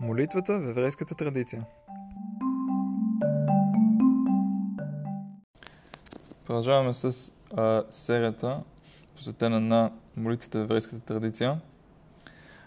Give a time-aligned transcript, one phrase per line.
[0.00, 1.64] Молитвата в еврейската традиция.
[6.46, 8.62] Продължаваме с а, серията,
[9.16, 11.60] посветена на молитвата в еврейската традиция.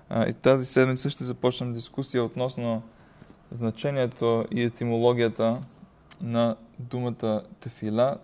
[0.09, 2.84] А, и тази седмица ще започнем дискусия относно
[3.52, 5.62] значението и етимологията
[6.21, 8.18] на думата тефила,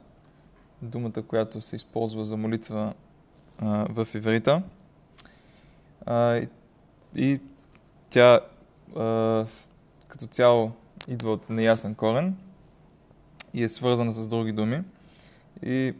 [0.81, 2.93] думата, която се използва за молитва
[3.59, 4.61] а, в иврита.
[6.05, 6.47] А, и,
[7.15, 7.39] и
[8.09, 8.39] тя
[10.07, 10.71] като цяло
[11.07, 12.35] идва от неясен корен
[13.53, 14.81] и е свързана с други думи.
[15.63, 15.93] И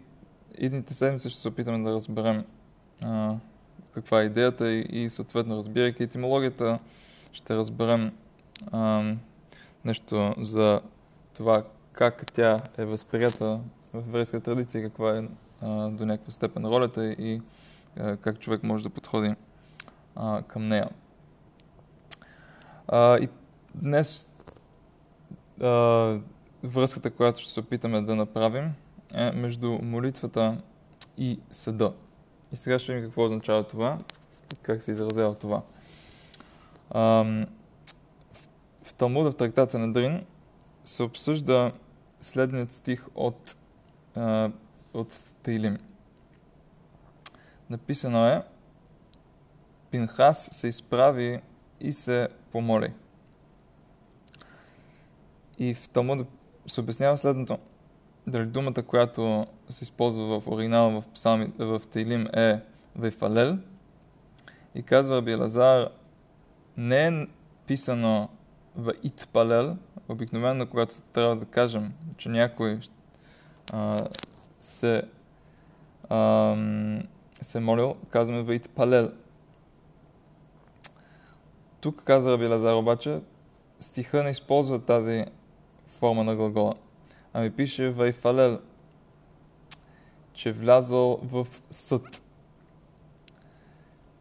[0.57, 2.45] идните седмици ще се опитаме да разберем
[3.01, 3.35] а,
[3.93, 6.79] каква е идеята и, и съответно, разбирайки етимологията,
[7.33, 8.11] ще разберем
[8.71, 9.03] а,
[9.85, 10.81] нещо за
[11.33, 13.59] това как тя е възприята
[13.93, 15.27] в еврейска традиция, каква е
[15.61, 17.41] а, до някаква степен ролята и
[17.99, 19.35] а, как човек може да подходи
[20.15, 20.89] а, към нея.
[22.87, 23.29] А, и
[23.75, 24.29] днес
[25.61, 25.67] а,
[26.63, 28.73] връзката, която ще се опитаме да направим,
[29.13, 30.57] е между молитвата
[31.17, 31.93] и съда.
[32.51, 33.99] И сега ще видим какво означава това
[34.53, 35.61] и как се изразява това.
[36.89, 37.01] А,
[38.83, 40.25] в Талмуда, в трактата на Дрин,
[40.85, 41.71] се обсъжда
[42.21, 43.55] следният стих от,
[44.15, 44.51] а,
[44.93, 45.77] от Тейлим.
[47.69, 48.43] Написано е
[49.91, 51.41] Пинхас се изправи
[51.79, 52.93] и се помоли.
[55.59, 56.27] И в Талмуд
[56.67, 57.57] се обяснява следното.
[58.27, 62.61] Дали думата, която се използва в оригинал в, псалми, в Тейлим е
[62.95, 63.57] Вейфалел.
[64.75, 65.89] И казва Раби Лазар,
[66.77, 67.27] не е
[67.67, 68.29] писано
[68.75, 69.77] в Итпалел.
[70.09, 72.79] Обикновено, когато трябва да кажем, че някой
[73.73, 74.07] а,
[74.61, 75.03] се,
[76.09, 76.55] а,
[77.41, 79.11] се е молил, казваме в Итпалел.
[81.83, 83.19] Тук казва Раби Лазар обаче,
[83.79, 85.25] стиха не използва тази
[85.99, 86.73] форма на глагола.
[87.33, 88.59] Ами пише Вайфалел,
[90.33, 92.21] че е влязъл в съд.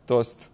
[0.07, 0.53] Тоест,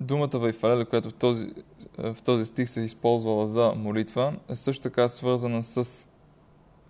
[0.00, 1.52] думата Вайфалел, която в този,
[1.98, 6.06] в този стих се е използвала за молитва, е също така свързана с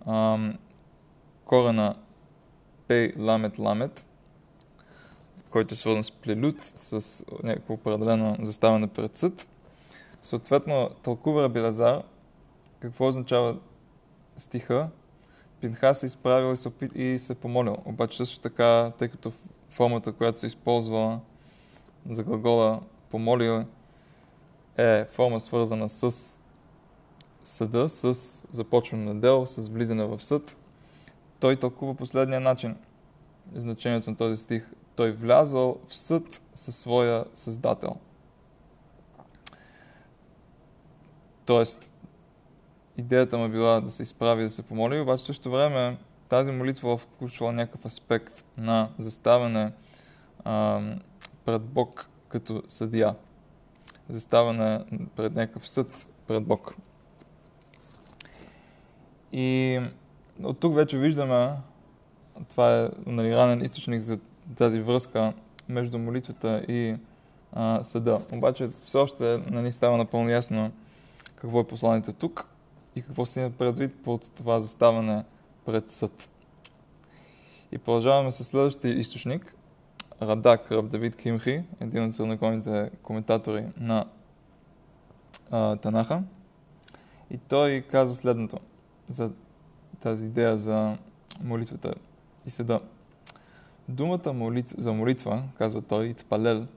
[0.07, 0.57] ам,
[1.45, 1.95] корена
[2.87, 4.07] Пей Ламет Ламет,
[5.51, 9.47] който е свързан с плелют, с някакво определено заставане пред съд.
[10.21, 12.01] Съответно, тълкува Раби Лазар
[12.79, 13.57] какво означава
[14.37, 14.89] стиха.
[15.61, 17.77] Пинха се изправил и се, опит, и се помолил.
[17.85, 19.31] Обаче също така, тъй като
[19.69, 21.19] формата, която се използва
[22.09, 23.65] за глагола помолил
[24.77, 26.39] е форма свързана с
[27.43, 28.13] съда, с
[28.51, 30.57] започване на дело, с влизане в съд,
[31.39, 32.75] той тълкува последния начин
[33.55, 37.95] значението на този стих той влязъл в съд със своя Създател.
[41.45, 41.91] Тоест,
[42.97, 45.97] идеята му била да се изправи, да се помоли, обаче също време
[46.29, 49.71] тази молитва включва някакъв аспект на заставане
[50.43, 50.81] а,
[51.45, 53.15] пред Бог като съдия.
[54.09, 56.75] Заставане пред някакъв съд пред Бог.
[59.31, 59.79] И
[60.43, 61.51] от тук вече виждаме,
[62.49, 64.19] това е нали, ранен източник за
[64.55, 65.33] тази връзка
[65.69, 66.95] между молитвата и
[67.53, 68.21] а, съда.
[68.33, 70.71] Обаче все още нали, става напълно ясно
[71.35, 72.47] какво е посланието тук
[72.95, 75.23] и какво се има предвид под това заставане
[75.65, 76.29] пред съд.
[77.71, 79.55] И продължаваме с следващия източник,
[80.21, 84.05] Радак Раб Давид Кимхи, един от средноконните коментатори на
[85.51, 86.23] а, Танаха.
[87.31, 88.57] И той казва следното
[89.09, 89.31] за
[89.99, 90.97] тази идея за
[91.43, 91.93] молитвата
[92.45, 92.79] и съда.
[93.89, 94.73] Думата молит...
[94.77, 96.67] за молитва, казва той, палел,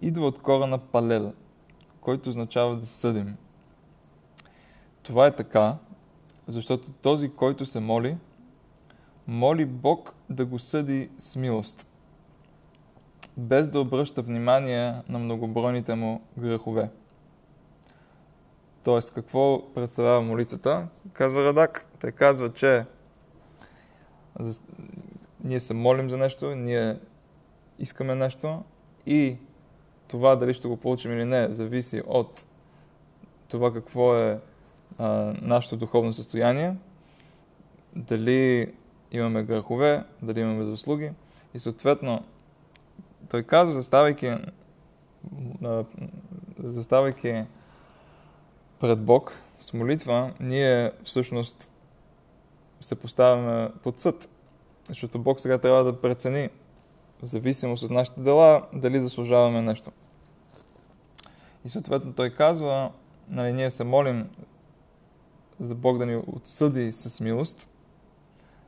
[0.00, 1.32] идва от корена палел,
[2.00, 3.36] който означава да съдим.
[5.02, 5.76] Това е така,
[6.46, 8.16] защото този, който се моли,
[9.26, 11.86] моли Бог да го съди с милост,
[13.36, 16.90] без да обръща внимание на многобройните му грехове.
[18.84, 20.88] Тоест, какво представлява молитвата?
[21.12, 21.86] Казва Радак.
[22.00, 22.84] Той казва, че
[25.44, 26.96] ние се молим за нещо, ние
[27.78, 28.62] искаме нещо
[29.06, 29.36] и
[30.08, 32.46] това дали ще го получим или не, зависи от
[33.48, 34.38] това какво е
[34.98, 36.74] а, нашето духовно състояние,
[37.96, 38.72] дали
[39.12, 41.10] имаме грехове, дали имаме заслуги
[41.54, 42.24] и съответно
[43.30, 44.34] той казва, заставайки,
[46.58, 47.44] заставайки
[48.80, 51.72] пред Бог с молитва, ние всъщност
[52.80, 54.28] се поставяме под съд.
[54.88, 56.48] Защото Бог сега трябва да прецени,
[57.22, 59.90] в зависимост от нашите дела, дали заслужаваме нещо.
[61.64, 62.90] И съответно той казва,
[63.28, 64.28] нали, ние се молим
[65.60, 67.68] за Бог да ни отсъди с милост,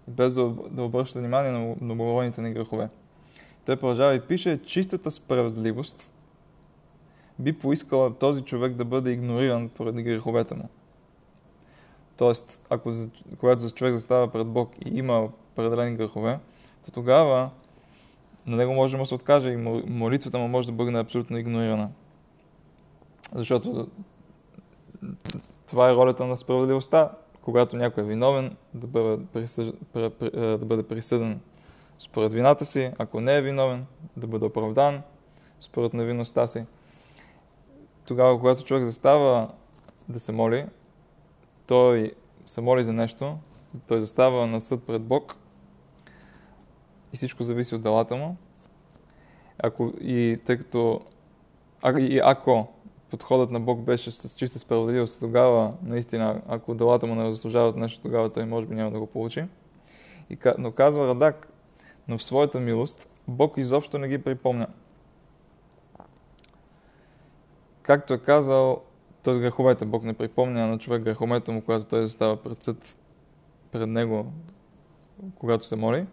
[0.09, 2.89] без да, да обръща внимание на многобройните ни грехове.
[3.67, 6.13] Той продължава и пише, чистата справедливост
[7.39, 10.69] би поискала този човек да бъде игнориран поради греховете му.
[12.17, 12.93] Тоест, ако
[13.39, 16.39] когато за човек застава пред Бог и има определени грехове,
[16.85, 17.51] то тогава
[18.47, 19.57] на него може да се откаже и
[19.87, 21.91] молитвата му може да бъде абсолютно игнорирана.
[23.35, 23.89] Защото
[25.67, 27.11] това е ролята на справедливостта.
[27.43, 29.71] Когато някой е виновен, да бъде, присъж...
[30.33, 31.41] да бъде присъден
[31.99, 33.87] според вината си, ако не е виновен,
[34.17, 35.03] да бъде оправдан
[35.61, 36.65] според невинността си.
[38.07, 39.49] Тогава, когато човек застава
[40.09, 40.67] да се моли,
[41.67, 42.13] той
[42.47, 43.39] се моли за нещо,
[43.89, 45.37] той застава на съд пред Бог
[47.15, 48.37] и всичко зависи от делата му.
[49.59, 51.01] Ако, и тъй като
[51.83, 52.67] а, и ако
[53.11, 58.03] подходът на Бог беше с чиста справедливост, тогава наистина, ако делата му не заслужават нещо,
[58.03, 59.45] тогава той може би няма да го получи.
[60.31, 61.49] И, но казва Радак,
[62.09, 64.67] но в своята милост Бог изобщо не ги припомня.
[67.83, 68.83] Както е казал,
[69.23, 69.39] т.е.
[69.39, 72.97] греховете, Бог не припомня на човек греховете му, когато той застава пред съд,
[73.73, 74.33] пред него,
[75.39, 76.07] когато се моли.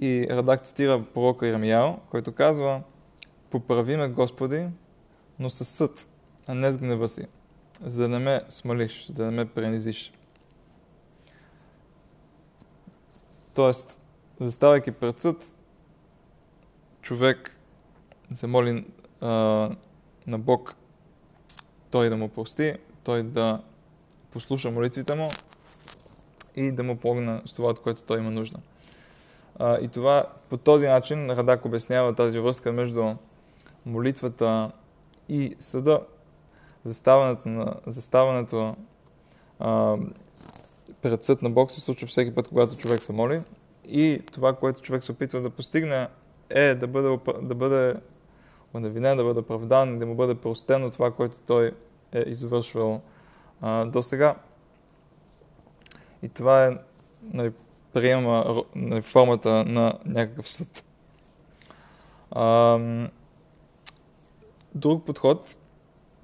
[0.00, 2.82] И Радак цитира пророка Ирамиял, който казва
[3.50, 4.68] Поправи ме, Господи,
[5.38, 6.06] но със съд,
[6.46, 7.26] а не с гнева си,
[7.80, 10.12] за да не ме смалиш, за да не ме пренизиш.
[13.54, 13.98] Тоест,
[14.40, 15.52] заставайки пред съд,
[17.02, 17.58] човек
[18.34, 18.84] се моли
[19.20, 19.28] а,
[20.26, 20.76] на Бог
[21.90, 22.74] той да му прости,
[23.04, 23.62] той да
[24.30, 25.28] послуша молитвите му
[26.56, 28.58] и да му помогне с това, което той има нужда.
[29.58, 33.14] А, и това по този начин Радак обяснява тази връзка между
[33.86, 34.70] молитвата
[35.28, 36.00] и съда.
[36.84, 38.76] Заставането, на, заставането
[39.60, 39.96] а,
[41.02, 43.42] пред съд на Бог се случва всеки път, когато човек се моли.
[43.84, 46.08] И това, което човек се опитва да постигне,
[46.50, 47.94] е да бъде, да бъде
[48.74, 51.72] оневинен, да бъде оправдан, да му бъде простено това, което той
[52.12, 53.00] е извършвал
[53.60, 54.34] а, до сега.
[56.22, 56.78] И това е
[57.22, 57.52] нали,
[57.92, 60.84] приема нали, формата на някакъв съд.
[64.74, 65.56] Друг подход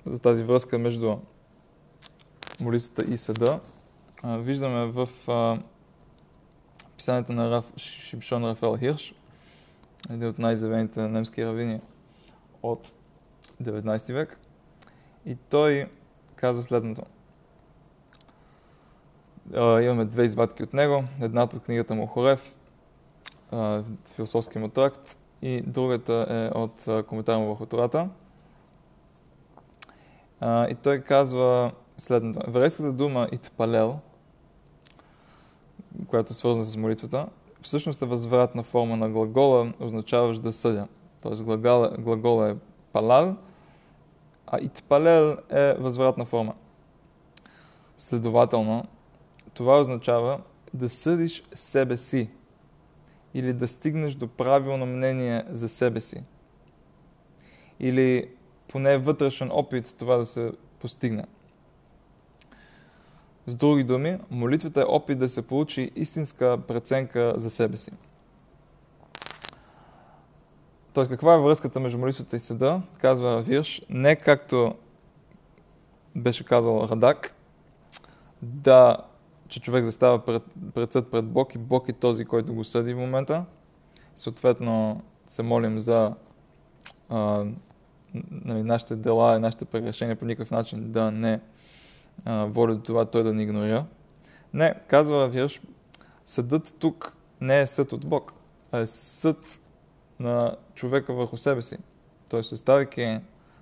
[0.06, 1.16] за тази връзка между
[2.60, 3.60] молитвата и съда
[4.24, 5.58] виждаме в а,
[6.96, 9.14] писанието на Раф, Шимшон Рафел Хирш,
[10.10, 11.80] един от най-завените немски равини
[12.62, 12.92] от
[13.62, 14.38] 19 век.
[15.26, 15.90] И той
[16.36, 17.02] казва следното.
[19.56, 21.04] Имаме две извадки от него.
[21.20, 22.56] Едната от книгата му Хорев,
[24.14, 28.08] философски му тракт, и другата е от коментара му върху Тората.
[30.44, 32.40] и той казва следното.
[32.46, 33.98] Еврейската дума Итпалел,
[36.06, 37.26] която е свързана с молитвата,
[37.60, 40.88] всъщност е възвратна форма на глагола, означаващ да съдя.
[41.22, 42.56] Тоест глагола, глагола е
[42.92, 43.36] палал,
[44.46, 46.54] а итпалел е възвратна форма.
[47.96, 48.84] Следователно,
[49.58, 50.40] това означава
[50.74, 52.30] да съдиш себе си
[53.34, 56.22] или да стигнеш до правилно мнение за себе си.
[57.80, 58.30] Или
[58.68, 61.24] поне вътрешен опит това да се постигне.
[63.46, 67.90] С други думи, молитвата е опит да се получи истинска преценка за себе си.
[70.92, 72.82] Тоест, каква е връзката между молитвата и съда?
[73.00, 74.74] Казва Вирш, не както
[76.16, 77.34] беше казал Радак,
[78.42, 79.07] да,
[79.48, 80.42] че човек застава пред,
[80.74, 83.44] пред съд пред Бог и Бог е този, който го съди в момента.
[84.16, 86.14] Съответно, се молим за
[87.08, 87.44] а,
[88.30, 91.40] нали, нашите дела и нашите прегрешения по никакъв начин да не
[92.24, 93.84] а, води до това той да ни игнорира.
[94.54, 95.60] Не, казва Вирш,
[96.26, 98.32] съдът тук не е съд от Бог,
[98.72, 99.60] а е съд
[100.20, 101.76] на човека върху себе си.
[102.30, 103.20] Тоест, съставяйки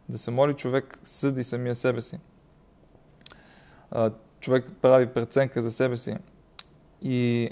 [0.09, 2.19] да се моли, човек съди самия себе си.
[4.41, 6.17] Човек прави преценка за себе си.
[7.03, 7.51] И,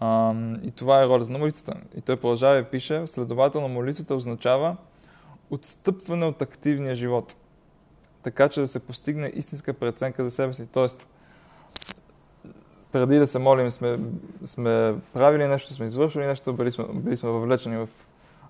[0.00, 1.80] а, и това е ролята на молитвата.
[1.98, 4.76] И той продължава и пише, следователно молитвата означава
[5.50, 7.36] отстъпване от активния живот.
[8.22, 10.66] Така че да се постигне истинска преценка за себе си.
[10.66, 11.08] Тоест,
[12.92, 13.98] преди да се молим, сме,
[14.44, 17.88] сме правили нещо, сме извършили нещо, били сме, били сме въвлечени в,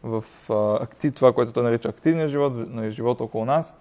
[0.03, 3.75] в а, актив, това, което той нарича активния живот, на нали, живота около нас.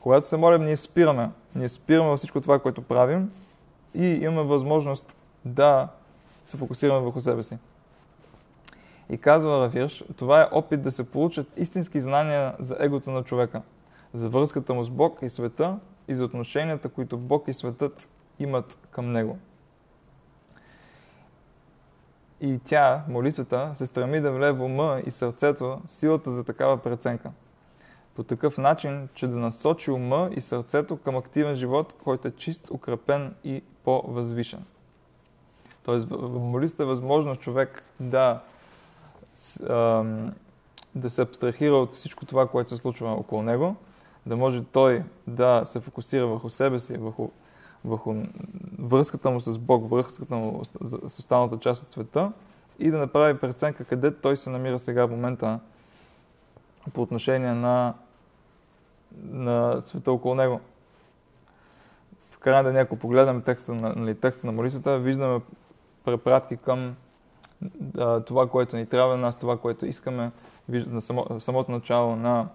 [0.00, 1.30] Когато се молим, ние спираме.
[1.56, 3.32] Ние спираме всичко това, което правим
[3.94, 5.88] и имаме възможност да
[6.44, 7.58] се фокусираме върху себе си.
[9.10, 13.62] И казва Равирш, това е опит да се получат истински знания за егото на човека.
[14.14, 18.08] за връзката му с Бог и света и за отношенията, които Бог и светът
[18.38, 19.38] имат към него.
[22.40, 27.30] И тя, молитвата, се стреми да влее в ума и сърцето силата за такава преценка.
[28.16, 32.70] По такъв начин, че да насочи ума и сърцето към активен живот, който е чист,
[32.70, 34.64] укрепен и по-възвишен.
[35.84, 38.40] Тоест, в молитвата е възможно човек да,
[40.94, 43.76] да се абстрахира от всичко това, което се случва около него,
[44.26, 47.28] да може той да се фокусира върху себе си, върху,
[47.84, 48.14] върху
[48.78, 52.32] връзката му с Бог, връзката му с останалата част от света
[52.78, 55.60] и да направи преценка къде той се намира сега в момента
[56.94, 57.94] по отношение на,
[59.22, 60.60] на света около него.
[62.30, 65.40] В края на ако погледнем текста на, нали, текста на молитвата, виждаме
[66.04, 66.96] препратки към
[67.98, 70.30] а, това, което ни трябва на нас, това, което искаме.
[70.68, 72.48] На само, самото начало на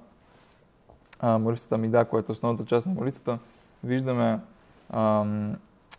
[1.20, 3.40] а, молитвата Мида, което е основната част на молитвата,
[3.84, 4.40] виждаме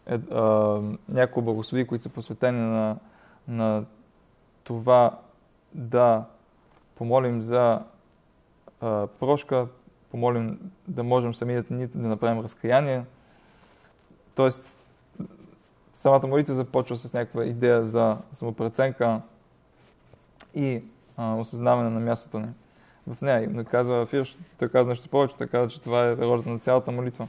[0.07, 2.97] е, а, няколко благослови, които са посветени на,
[3.49, 3.85] на
[4.65, 5.19] това
[5.75, 6.25] да
[6.95, 7.81] помолим за
[8.81, 9.67] а, прошка,
[10.13, 13.05] помолим да можем самият ни да направим разкаяние.
[14.35, 14.63] Тоест,
[15.95, 19.21] самата молитва започва с някаква идея за самопреценка
[20.55, 20.83] и
[21.17, 22.49] а, осъзнаване на мястото ни
[23.07, 23.51] в нея.
[23.51, 26.91] Не казва Фирш, той казва нещо повече, той казва, че това е ролята на цялата
[26.91, 27.29] молитва.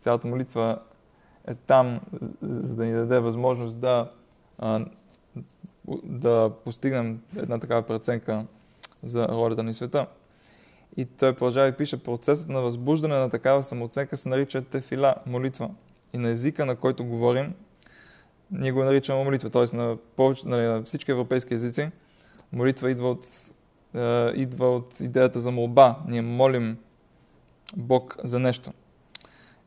[0.00, 0.78] Цялата молитва
[1.46, 2.00] е там,
[2.42, 4.10] за да ни даде възможност да,
[4.58, 4.84] а,
[6.04, 8.44] да постигнем една такава преценка
[9.02, 10.06] за ролята ни в света.
[10.96, 15.70] И той продължава и пише, процесът на възбуждане на такава самооценка се нарича тефила, молитва.
[16.12, 17.54] И на езика, на който говорим,
[18.50, 19.50] ние го наричаме молитва.
[19.50, 19.76] Т.е.
[19.76, 19.96] На,
[20.44, 21.90] нали, на всички европейски езици,
[22.52, 23.26] молитва идва от,
[23.94, 25.98] е, идва от идеята за молба.
[26.08, 26.78] Ние молим
[27.76, 28.72] Бог за нещо.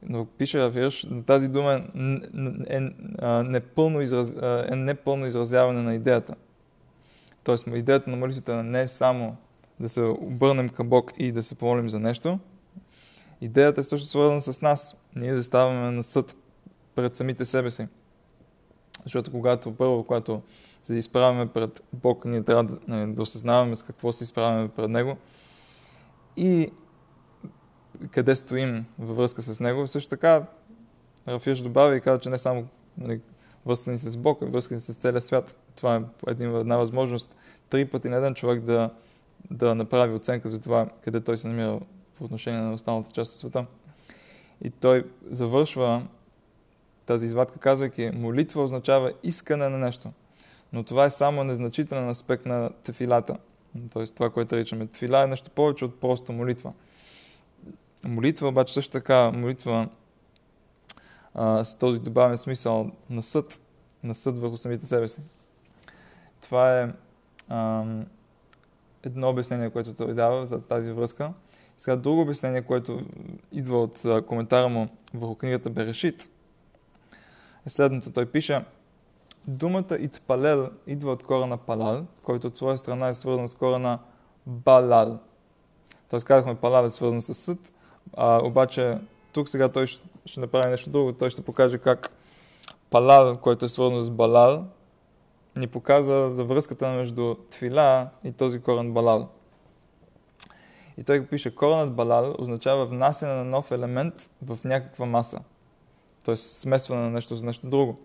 [0.03, 1.81] Но пише Рафирш, тази дума е,
[2.67, 2.81] е,
[3.27, 4.33] непълно, израз,
[4.71, 6.35] е непълно изразяване на идеята.
[7.43, 9.37] Тоест, идеята на молитвата не е само
[9.79, 12.39] да се обърнем към Бог и да се помолим за нещо.
[13.41, 14.95] Идеята е също свързана с нас.
[15.15, 16.35] Ние заставаме на съд
[16.95, 17.87] пред самите себе си.
[19.03, 20.41] Защото когато първо, когато
[20.83, 24.89] се изправяме пред Бог, ние трябва да, нали, да осъзнаваме с какво се изправяме пред
[24.89, 25.17] Него
[26.37, 26.71] и
[28.11, 29.87] къде стоим във връзка с Него.
[29.87, 30.45] Също така,
[31.27, 32.67] Рафирш добавя и каза, че не само
[32.97, 33.21] нали,
[33.65, 35.55] връзка ни с Бог, а връзка ни с целия свят.
[35.75, 35.95] Това
[36.27, 37.35] е една възможност
[37.69, 38.89] три пъти на ден човек да,
[39.51, 41.79] да направи оценка за това къде той се намира
[42.17, 43.65] по отношение на останалата част от света.
[44.63, 46.07] И той завършва
[47.05, 50.11] тази извадка, казвайки, молитва означава искане на нещо.
[50.73, 53.37] Но това е само незначителен аспект на тефилата.
[53.93, 56.73] Тоест това, което речеме тефила е нещо повече от просто молитва.
[58.03, 59.89] Молитва обаче също така, молитва
[61.33, 63.61] а, с този добавен смисъл на съд,
[64.03, 65.21] на съд върху самите себе си.
[66.41, 66.93] Това е
[67.49, 67.83] а,
[69.05, 71.31] едно обяснение, което той дава за тази връзка.
[71.77, 73.01] Сега друго обяснение, което
[73.51, 76.29] идва от коментара му върху книгата Берешит,
[77.65, 78.11] е следното.
[78.11, 78.65] Той пише,
[79.47, 83.99] думата Итпалел идва от корена Палал, който от своя страна е свързан с корена
[84.45, 85.19] Балал.
[86.09, 87.59] Тоест казахме Палал е свързан с съд,
[88.13, 88.97] а, обаче
[89.33, 91.13] тук сега той ще, ще направи нещо друго.
[91.13, 92.11] Той ще покаже как
[92.89, 94.65] Палал, който е свързан с Балал,
[95.55, 99.29] ни показва за връзката между Тфила и този корен Балал.
[100.97, 105.39] И той пише, коренът Балал означава внасяне на нов елемент в някаква маса–
[106.25, 106.35] т.е.
[106.35, 107.99] смесване на нещо за нещо друго.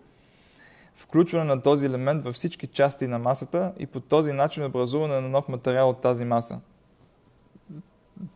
[0.95, 5.29] Включване на този елемент във всички части на масата и по този начин образуване на
[5.29, 6.59] нов материал от тази маса.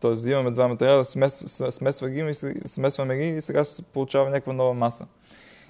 [0.00, 1.04] Тоест, имаме два материала,
[1.70, 2.34] смесва ги,
[2.66, 5.06] смесваме ги и сега се получава някаква нова маса.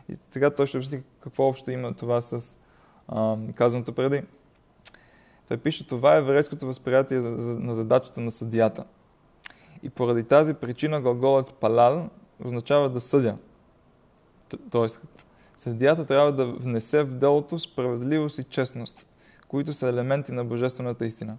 [0.09, 2.59] И сега той ще обясни какво общо има това с
[3.09, 4.23] а, казаното преди.
[5.49, 8.85] Той пише, това е еврейското възприятие на задачата на съдията.
[9.83, 12.09] И поради тази причина глаголът палал
[12.45, 13.37] означава да съдя.
[14.71, 15.03] Тоест,
[15.57, 19.07] съдията трябва да внесе в делото справедливост и честност,
[19.49, 21.37] които са елементи на божествената истина.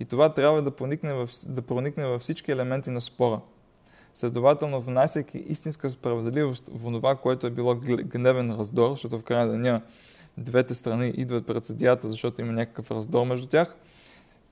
[0.00, 3.40] И това трябва да проникне, в, да проникне във всички елементи на спора.
[4.14, 9.82] Следователно, внасяйки истинска справедливост в това, което е било гневен раздор, защото в края деня
[10.38, 13.76] двете страни идват пред съдията, защото има някакъв раздор между тях,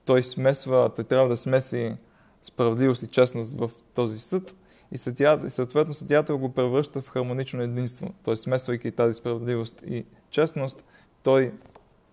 [0.05, 1.95] той смесва, той трябва да смеси
[2.43, 4.55] справедливост и честност в този съд
[4.91, 8.13] и, съдията, и съответно съдията го превръща в хармонично единство.
[8.23, 8.35] Т.е.
[8.35, 10.85] смесвайки тази справедливост и честност,
[11.23, 11.53] той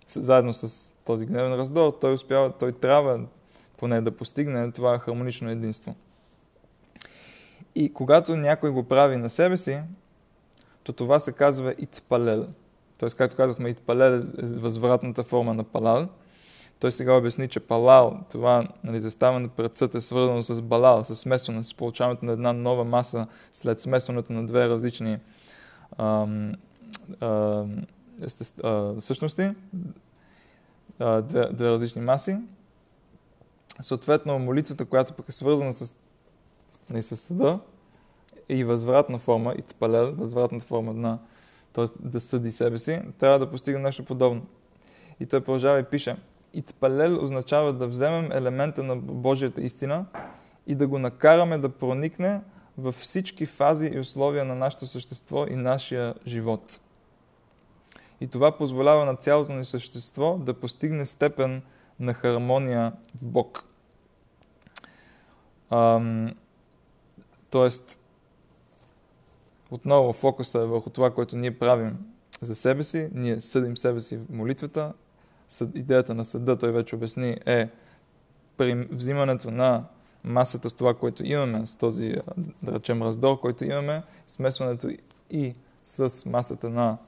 [0.06, 3.20] заедно с този гневен раздор, той успява, той трябва
[3.76, 5.94] поне да постигне това хармонично единство.
[7.74, 9.80] И когато някой го прави на себе си,
[10.82, 12.48] то това се казва итпалел.
[12.98, 16.08] Тоест, както казахме, итпалел е възвратната форма на палал.
[16.80, 21.14] Той сега обясни, че палал, това нали, заставане пред съд е свързано с балал, с
[21.14, 25.18] смесване, с получаването на една нова маса след смесването на две различни
[25.98, 26.54] ам,
[27.20, 27.86] ам,
[29.00, 29.50] същности,
[30.98, 32.36] а, две, две различни маси.
[33.80, 35.96] Съответно, молитвата, която пък е свързана с,
[36.90, 37.58] нали, с съда,
[38.48, 41.18] е и възвратна форма, и тпалел, възвратната форма на,
[41.72, 41.84] т.е.
[42.00, 44.46] да съди себе си, трябва да постигне нещо подобно.
[45.20, 46.16] И той продължава и пише,
[46.54, 50.06] Итпалел означава да вземем елемента на Божията истина
[50.66, 52.40] и да го накараме да проникне
[52.78, 56.80] във всички фази и условия на нашето същество и нашия живот.
[58.20, 61.62] И това позволява на цялото ни същество да постигне степен
[62.00, 63.64] на хармония в Бог.
[65.70, 66.34] Ам,
[67.50, 67.97] тоест,
[69.70, 71.98] отново фокуса е върху това, което ние правим
[72.42, 73.08] за себе си.
[73.14, 74.92] Ние съдим себе си в молитвата.
[75.74, 77.68] Идеята на съда, той вече обясни, е
[78.56, 79.84] при взимането на
[80.24, 82.14] масата с това, което имаме, с този,
[82.62, 84.90] да речем, раздор, който имаме, смесването
[85.30, 86.98] и с масата на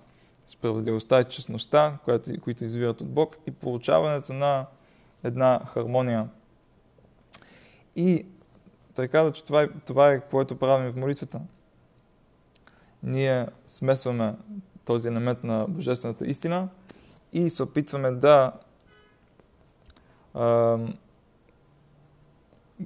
[0.47, 4.67] справедливостта и честността, която, които извират от Бог и получаването на
[5.25, 6.29] една хармония.
[7.97, 8.27] И
[8.97, 11.41] той каза, че това е, това е което правим в молитвата.
[13.03, 14.35] Ние смесваме
[14.85, 16.69] този елемент на Божествената истина
[17.33, 18.53] и се опитваме да,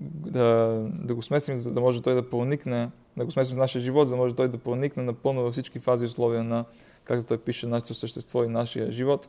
[0.03, 3.83] да, да го смесим, за да може той да проникне, да го смесим в нашия
[3.83, 6.65] живот, за да може той да проникне напълно във всички фази и условия на,
[7.05, 9.29] както той пише, нашето същество и нашия живот.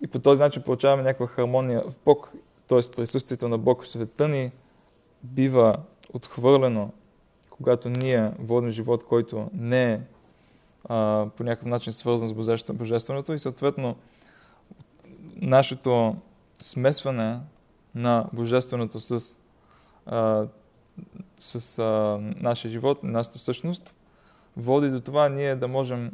[0.00, 2.32] И по този начин получаваме някаква хармония в Бог,
[2.68, 2.90] т.е.
[2.96, 4.50] присъствието на Бог в света ни
[5.22, 5.78] бива
[6.12, 6.90] отхвърлено,
[7.58, 10.00] когато ние водим живот, който не е
[10.88, 13.96] а, по някакъв начин свързан с Божественото и съответно
[15.36, 16.16] нашето
[16.62, 17.40] смесване
[17.94, 19.36] на Божественото с,
[20.06, 20.46] а,
[21.40, 23.96] с а, нашия живот, нашата същност,
[24.56, 26.12] води до това ние да можем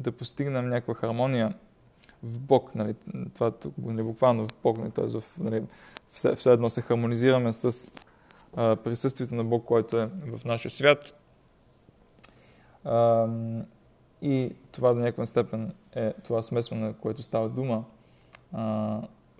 [0.00, 1.54] да постигнем някаква хармония
[2.22, 2.74] в Бог.
[2.74, 2.94] Нали,
[3.34, 5.42] това не буквално в Бог, нали, т.е.
[5.42, 5.62] нали,
[6.08, 7.92] все, все едно се хармонизираме с
[8.56, 11.14] присъствието на Бог, който е в нашия свят.
[14.22, 17.84] И това до някаква степен е това смесване, което става дума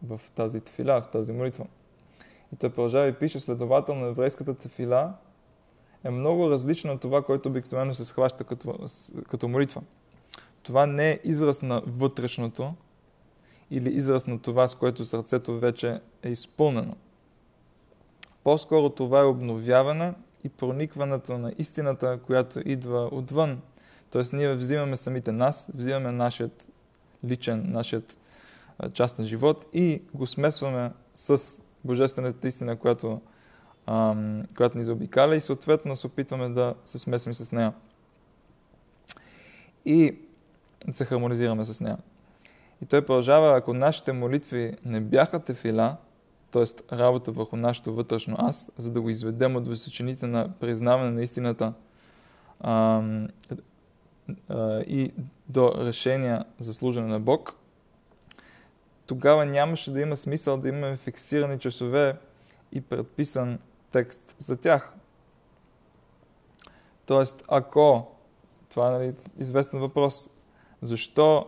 [0.03, 1.67] в тази тефиля, в тази молитва.
[2.53, 5.15] И той продължава и пише, следователно еврейската тефила
[6.05, 8.79] е много различна от това, което обикновено се схваща като,
[9.31, 9.83] като молитва.
[10.63, 12.75] Това не е израз на вътрешното
[13.71, 16.95] или израз на това, с което сърцето вече е изпълнено.
[18.47, 23.61] По-скоро това е обновяване и проникването на истината, която идва отвън.
[24.11, 26.71] Тоест ние взимаме самите нас, взимаме нашият
[27.25, 28.19] личен, нашият
[28.93, 31.43] част на живот и го смесваме с
[31.85, 33.21] божествената истина, която,
[33.87, 37.73] ам, която ни заобикаля и съответно се опитваме да се смесим с нея.
[39.85, 40.17] И
[40.93, 41.99] се хармонизираме с нея.
[42.83, 45.97] И той продължава, ако нашите молитви не бяха тефила,
[46.51, 46.97] т.е.
[46.97, 51.73] работа върху нашето вътрешно аз, за да го изведем от височините на признаване на истината
[52.61, 53.03] а,
[54.49, 55.13] а, и
[55.49, 57.57] до решения за служене на Бог,
[59.07, 62.17] тогава нямаше да има смисъл да имаме фиксирани часове
[62.73, 63.59] и предписан
[63.93, 64.93] текст за тях.
[67.07, 68.07] Тоест, ако,
[68.69, 70.29] това е нали, известен въпрос,
[70.83, 71.47] защо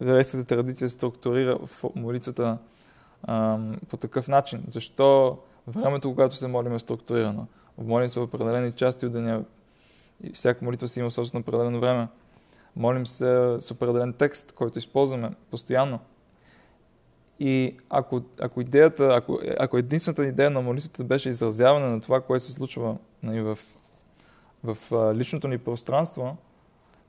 [0.00, 2.58] еврейската традиция структурира в молитвата
[3.88, 4.64] по такъв начин.
[4.68, 7.46] Защо времето, когато се молим е структурирано?
[7.78, 9.44] Молим се в определени части от деня
[10.22, 12.08] и всяка молитва си има собствено определено време.
[12.76, 15.98] Молим се с определен текст, който използваме постоянно.
[17.40, 22.44] И ако, ако идеята, ако, ако единствената идея на молитвата беше изразяване на това, което
[22.44, 23.58] се случва нали, в,
[24.64, 24.76] в,
[25.14, 26.36] личното ни пространство,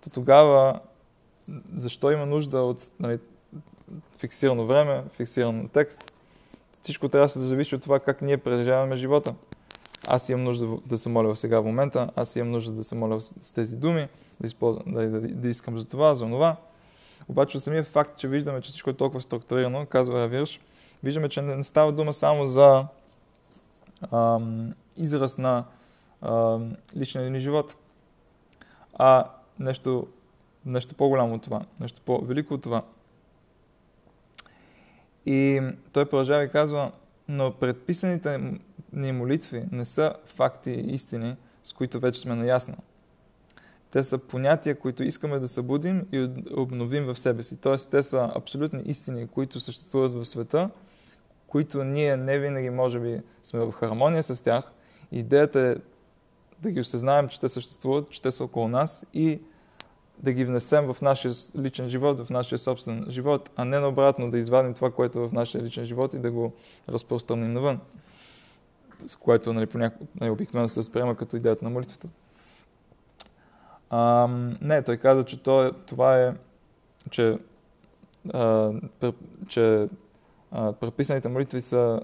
[0.04, 0.80] то тогава
[1.75, 3.19] защо има нужда от нали,
[4.17, 6.12] фиксирано време, фиксиран текст.
[6.81, 9.36] Всичко трябва да зависи от това как ние преживяваме живота.
[10.08, 13.21] Аз имам нужда да се моля сега в момента, аз имам нужда да се моля
[13.21, 14.08] с тези думи,
[14.41, 16.55] да, да, да, да искам за това, за това.
[17.27, 20.60] Обаче самия факт, че виждаме, че всичко е толкова структурирано, казва Равирш,
[21.03, 22.86] виждаме, че не става дума само за
[24.12, 25.65] ам, израз на
[26.21, 27.75] ам, личния ни живот,
[28.93, 29.25] а
[29.60, 30.08] нещо,
[30.65, 32.84] нещо по-голямо от това, нещо по-велико от това.
[35.25, 35.61] И
[35.93, 36.91] той продължава и казва,
[37.27, 38.59] но предписаните
[38.93, 42.75] ни молитви не са факти и истини, с които вече сме наясно.
[43.91, 47.57] Те са понятия, които искаме да събудим и обновим в себе си.
[47.57, 50.69] Тоест, те са абсолютни истини, които съществуват в света,
[51.47, 54.71] които ние не винаги, може би, сме в хармония с тях.
[55.11, 55.75] Идеята е
[56.61, 59.39] да ги осъзнаем, че те съществуват, че те са около нас и
[60.19, 64.38] да ги внесем в нашия личен живот, в нашия собствен живот, а не наобратно да
[64.38, 66.54] извадим това, което е в нашия личен живот и да го
[66.89, 67.80] разпространим навън,
[69.08, 72.08] с което нали, понякога, нали, обикновено се възприема като идеята на молитвата.
[73.89, 74.28] А,
[74.62, 76.34] не, той каза, че то, това е,
[77.10, 77.38] че,
[78.34, 78.71] а,
[79.47, 79.88] че
[80.51, 82.01] а, предписаните молитви са,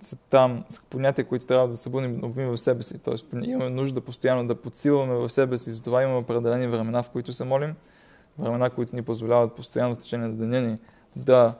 [0.00, 2.98] са там, са понятия, които трябва да събудим в себе си.
[2.98, 7.32] Тоест имаме нужда постоянно да подсилваме в себе си, затова имаме определени времена, в които
[7.32, 7.74] се молим,
[8.38, 10.78] времена, които ни позволяват постоянно в течение на деня ни
[11.16, 11.54] да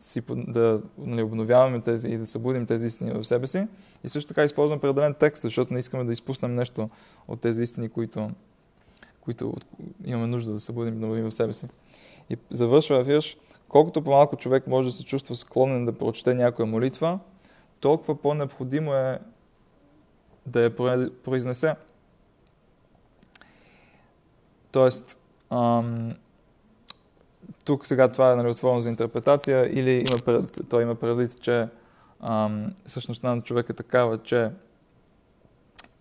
[0.00, 3.66] си, да нали, обновяваме тези и да събудим тези истини в себе си.
[4.04, 6.90] И също така използваме определен текст, защото не искаме да изпуснем нещо
[7.28, 8.30] от тези истини, които,
[9.20, 9.54] които
[10.04, 11.66] имаме нужда да събудим и да в себе си.
[12.30, 13.36] И завършва Вирш,
[13.70, 17.18] колкото по-малко човек може да се чувства склонен да прочете някоя молитва,
[17.80, 19.18] толкова по-необходимо е
[20.46, 20.76] да я
[21.22, 21.76] произнесе.
[24.72, 25.18] Тоест,
[25.50, 26.14] ам,
[27.64, 31.68] тук сега това е нали, отворено за интерпретация или има пред, той има предвид, че
[32.20, 34.50] ам, същността на човек е такава, че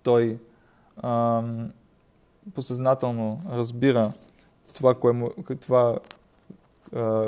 [0.04, 0.40] той
[1.04, 1.72] ам,
[2.56, 4.14] посъзнателно разбира
[4.74, 5.98] това, кое му, това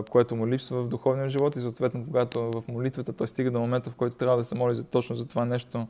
[0.10, 3.90] което му липсва в духовния живот и съответно, когато в молитвата той стига до момента,
[3.90, 5.88] в който трябва да се моли за точно за това нещо,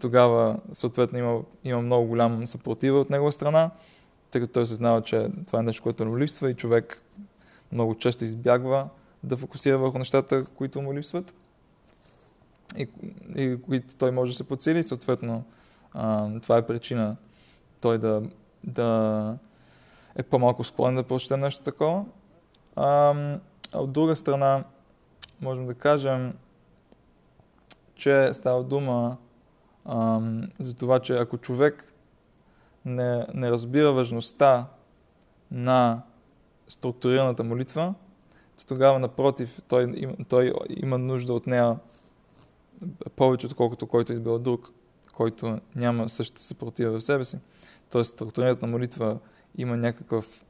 [0.00, 3.70] тогава съответно има, има много голям съпротива от негова страна,
[4.30, 7.02] тъй като той се знава, че това е нещо, което му липсва и човек
[7.72, 8.88] много често избягва
[9.24, 11.34] да фокусира върху нещата, които му липсват
[12.76, 12.88] и,
[13.36, 14.82] и които той може да се подсили.
[14.82, 15.44] Съответно,
[15.92, 17.16] а, това е причина
[17.80, 18.22] той да,
[18.64, 19.38] да
[20.16, 22.04] е по-малко склонен да прочете нещо такова.
[22.80, 23.14] А,
[23.74, 24.64] от друга страна,
[25.40, 26.34] можем да кажем,
[27.94, 29.16] че става дума
[29.84, 30.20] а,
[30.58, 31.94] за това, че ако човек
[32.84, 34.66] не, не разбира важността
[35.50, 36.02] на
[36.68, 37.94] структурираната молитва,
[38.58, 41.78] то тогава, напротив, той, той има нужда от нея
[43.16, 44.72] повече, отколкото който е бил друг,
[45.14, 47.38] който няма същата съпротива в себе си.
[47.90, 49.18] Тоест, структурираната молитва
[49.56, 50.44] има някакъв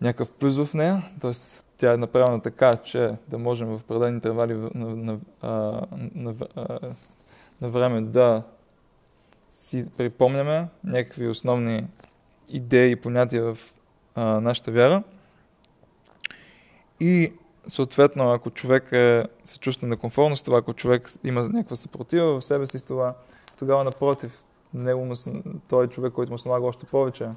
[0.00, 1.32] някакъв плюс в нея, т.е.
[1.78, 5.80] тя е направена така, че да можем в определени интервали на, на, на,
[6.14, 6.34] на,
[7.60, 8.42] на време да
[9.52, 11.86] си припомняме някакви основни
[12.48, 13.58] идеи и понятия в
[14.14, 15.02] а, нашата вяра.
[17.00, 17.32] И
[17.68, 22.44] съответно, ако човек е, се чувства некомфортно с това, ако човек има някаква съпротива в
[22.44, 23.14] себе си с това,
[23.58, 24.42] тогава напротив,
[24.74, 25.14] него
[25.68, 27.28] той е човек, който му се налага още повече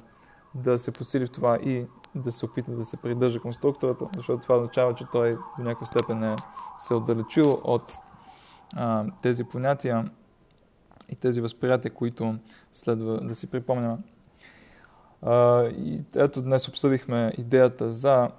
[0.54, 4.42] да се посили в това и да се опита да се придържа към структурата, защото
[4.42, 6.36] това означава, че той до някаква степен е
[6.78, 7.98] се отдалечил от
[8.74, 10.10] а, тези понятия
[11.08, 12.34] и тези възприятия, които
[12.72, 13.98] следва да си припомняме.
[16.16, 18.30] Ето днес обсъдихме идеята за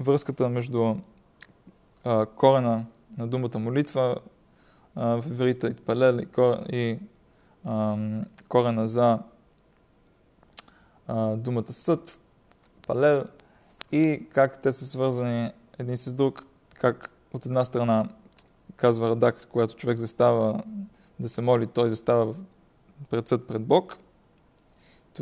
[0.00, 0.94] връзката между
[2.04, 2.86] а, корена
[3.18, 4.16] на думата молитва
[4.94, 6.98] а, в иврита и палел и, кор, и
[7.64, 7.96] а,
[8.48, 9.18] корена за
[11.06, 12.20] а, думата съд,
[12.86, 13.24] палел
[13.92, 18.08] и как те са свързани един с друг, как от една страна
[18.76, 20.62] казва Радак, когато човек застава
[21.20, 22.34] да се моли, той застава
[23.10, 23.96] пред съд пред Бог.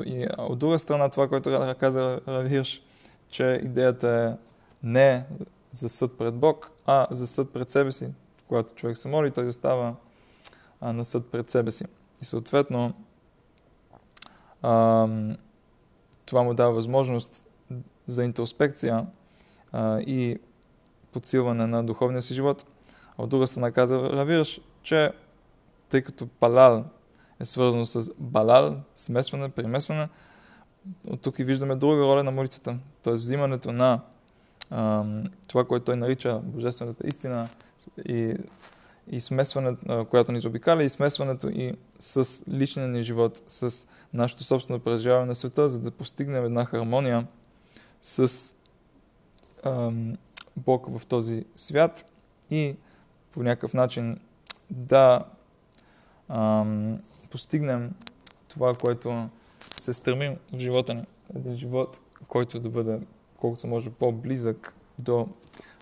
[0.05, 2.83] И от друга страна това, което каза Равирш,
[3.29, 4.45] че идеята е
[4.83, 5.27] не
[5.71, 8.09] за съд пред Бог, а за съд пред себе си.
[8.49, 9.95] Когато човек се моли, той застава
[10.83, 11.85] на съд пред себе си.
[12.23, 12.95] И съответно,
[16.27, 17.47] това му дава възможност
[18.07, 19.07] за интроспекция
[19.73, 20.39] а, и
[21.13, 22.67] подсилване на духовния си живот.
[23.19, 25.13] А от друга страна каза Равирш, че
[25.89, 26.85] тъй като палал
[27.41, 30.09] е свързано с балал, смесване, премесване,
[31.07, 32.77] от тук и виждаме друга роля на молитвата.
[33.03, 33.13] Т.е.
[33.13, 34.01] взимането на
[34.71, 35.05] а,
[35.49, 37.49] това, което той нарича божествената истина
[38.09, 38.35] и,
[39.11, 44.81] и смесването, която ни заобикаля, и смесването и с личния ни живот, с нашето собствено
[44.81, 47.27] преживяване на света, за да постигнем една хармония
[48.03, 48.53] с
[49.65, 50.17] ам,
[50.57, 52.05] Бог в този свят
[52.51, 52.77] и
[53.33, 54.21] по някакъв начин
[54.71, 55.25] да
[56.29, 56.99] ам,
[57.31, 57.95] постигнем
[58.49, 59.29] това, което
[59.81, 61.05] се стремим в живота ни.
[61.37, 63.01] Един живот, който да бъде
[63.37, 65.29] колкото се може по-близък до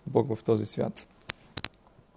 [0.06, 1.08] Бог в този свят.